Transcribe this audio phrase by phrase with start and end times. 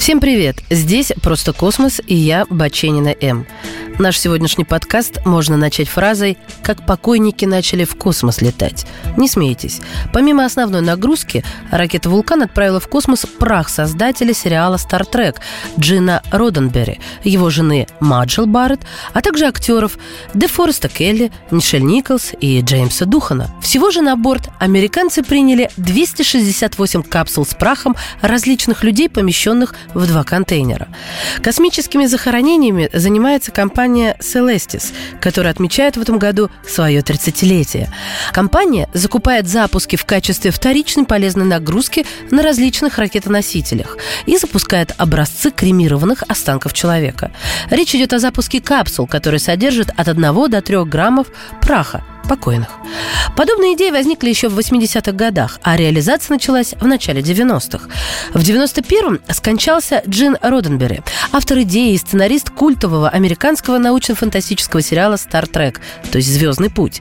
[0.00, 0.56] Всем привет!
[0.70, 3.46] Здесь «Просто космос» и я, Баченина М.
[4.00, 8.86] Наш сегодняшний подкаст можно начать фразой «Как покойники начали в космос летать».
[9.18, 9.82] Не смейтесь.
[10.14, 15.42] Помимо основной нагрузки, ракета «Вулкан» отправила в космос прах создателя сериала «Стар Трек»
[15.78, 19.98] Джина Роденберри, его жены Маджел Барретт, а также актеров
[20.32, 23.54] Дефореста Келли, Мишель Николс и Джеймса Духана.
[23.60, 30.24] Всего же на борт американцы приняли 268 капсул с прахом различных людей, помещенных в два
[30.24, 30.88] контейнера.
[31.42, 37.88] Космическими захоронениями занимается компания компания Celestis, которая отмечает в этом году свое 30-летие.
[38.32, 46.22] Компания закупает запуски в качестве вторичной полезной нагрузки на различных ракетоносителях и запускает образцы кремированных
[46.28, 47.32] останков человека.
[47.68, 51.26] Речь идет о запуске капсул, которые содержат от 1 до 3 граммов
[51.60, 52.68] праха, покойных.
[53.34, 57.88] Подобные идеи возникли еще в 80-х годах, а реализация началась в начале 90-х.
[58.32, 65.80] В 91-м скончался Джин Роденбери, автор идеи и сценарист культового американского научно-фантастического сериала «Стар Трек»,
[66.12, 67.00] то есть «Звездный путь».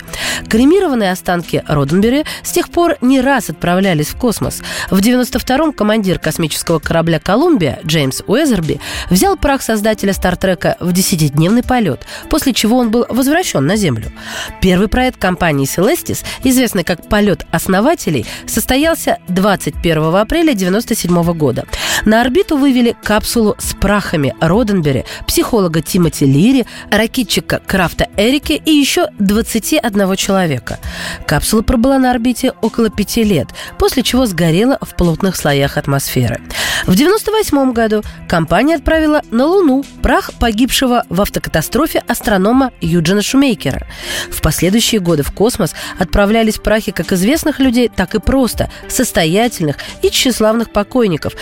[0.50, 4.64] Кремированные останки Роденбери с тех пор не раз отправлялись в космос.
[4.90, 8.80] В 92-м командир космического корабля «Колумбия» Джеймс Уэзерби
[9.12, 14.12] взял прах создателя «Стар Трека» в 10-дневный полет, после чего он был возвращен на Землю.
[14.60, 21.66] Первый проект компании Celestis, известный как «Полет основателей», состоялся 21 апреля 1997 года.
[22.06, 29.08] На орбиту вывели капсулу с прахами Роденбери, психолога Тимоти Лири, ракетчика Крафта Эрики и еще
[29.20, 30.80] 21 человека.
[31.28, 36.42] Капсула пробыла на орбите около пяти лет, после чего сгорела в плотных слоях атмосферы.
[36.86, 43.86] В 1998 году компания отправила на Луну прах погибшего в автокатастрофе астронома Юджина Шумейкера.
[44.32, 50.10] В последующие годы в космос отправлялись прахи как известных людей, так и просто состоятельных и
[50.10, 51.34] тщеславных покойников,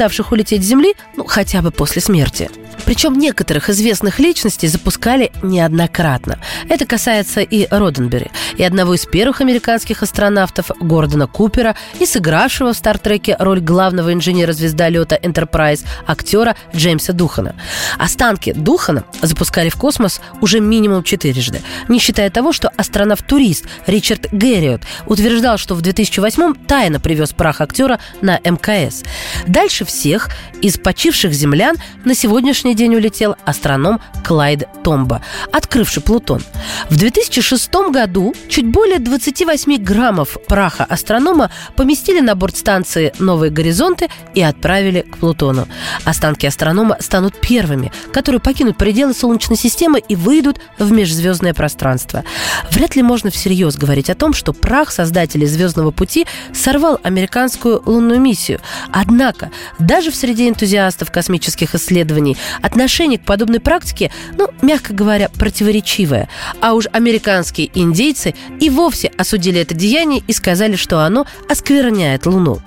[0.00, 2.50] мечтавших улететь с Земли, ну, хотя бы после смерти.
[2.90, 6.40] Причем некоторых известных личностей запускали неоднократно.
[6.68, 12.76] Это касается и Роденбери, и одного из первых американских астронавтов Гордона Купера, и сыгравшего в
[12.76, 17.54] «Стартреке» роль главного инженера звездолета «Энтерпрайз» актера Джеймса Духана.
[17.96, 24.82] Останки Духана запускали в космос уже минимум четырежды, не считая того, что астронавт-турист Ричард Герриот
[25.06, 29.04] утверждал, что в 2008-м тайно привез прах актера на МКС.
[29.46, 30.30] Дальше всех
[30.60, 36.40] из почивших землян на сегодняшний сегодняшний день улетел астроном Клайд Томба, открывший Плутон.
[36.88, 44.08] В 2006 году чуть более 28 граммов праха астронома поместили на борт станции «Новые горизонты»
[44.34, 45.66] и отправили к Плутону.
[46.04, 52.22] Останки астронома станут первыми, которые покинут пределы Солнечной системы и выйдут в межзвездное пространство.
[52.70, 56.24] Вряд ли можно всерьез говорить о том, что прах создателей звездного пути
[56.54, 58.60] сорвал американскую лунную миссию.
[58.92, 66.28] Однако, даже в среде энтузиастов космических исследований Отношение к подобной практике, ну, мягко говоря, противоречивое.
[66.60, 72.60] А уж американские индейцы и вовсе осудили это деяние и сказали, что оно оскверняет Луну.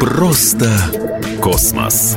[0.00, 0.70] Просто
[1.40, 2.16] космос.